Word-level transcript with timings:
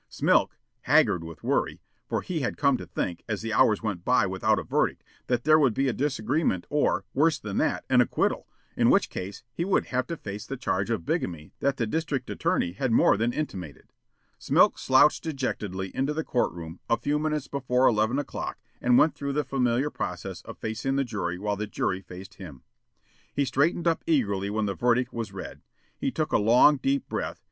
Smilk, 0.09 0.57
haggard 0.85 1.23
with 1.23 1.43
worry, 1.43 1.79
for 2.09 2.21
he 2.23 2.39
had 2.39 2.57
come 2.57 2.75
to 2.77 2.87
think, 2.87 3.23
as 3.29 3.43
the 3.43 3.53
hours 3.53 3.83
went 3.83 4.03
by 4.03 4.25
without 4.25 4.57
a 4.57 4.63
verdict, 4.63 5.03
that 5.27 5.43
there 5.43 5.59
would 5.59 5.75
be 5.75 5.87
a 5.87 5.93
disagreement 5.93 6.65
or, 6.71 7.05
worse 7.13 7.37
than 7.37 7.57
that, 7.59 7.85
an 7.87 8.01
acquittal, 8.01 8.47
in 8.75 8.89
which 8.89 9.11
case 9.11 9.43
he 9.53 9.63
would 9.63 9.85
have 9.85 10.07
to 10.07 10.17
face 10.17 10.47
the 10.47 10.57
charge 10.57 10.89
of 10.89 11.05
bigamy 11.05 11.51
that 11.59 11.77
the 11.77 11.85
district 11.85 12.31
attorney 12.31 12.71
had 12.71 12.91
more 12.91 13.15
than 13.15 13.31
intimated, 13.31 13.93
Smilk 14.39 14.79
slouched 14.79 15.23
dejectedly 15.23 15.95
into 15.95 16.15
the 16.15 16.23
court 16.23 16.51
room 16.51 16.79
a 16.89 16.97
few 16.97 17.19
minutes 17.19 17.47
before 17.47 17.85
eleven 17.85 18.17
o'clock 18.17 18.57
and 18.81 18.97
went 18.97 19.13
through 19.13 19.33
the 19.33 19.43
familiar 19.43 19.91
process 19.91 20.41
of 20.45 20.57
facing 20.57 20.95
the 20.95 21.03
jury 21.03 21.37
while 21.37 21.55
the 21.55 21.67
jury 21.67 22.01
faced 22.01 22.33
him. 22.33 22.63
He 23.31 23.45
straightened 23.45 23.87
up 23.87 24.03
eagerly 24.07 24.49
when 24.49 24.65
the 24.65 24.73
verdict 24.73 25.13
was 25.13 25.31
read. 25.31 25.61
He 25.95 26.09
took 26.09 26.31
a 26.31 26.39
long, 26.39 26.77
deep 26.77 27.07
breath. 27.07 27.39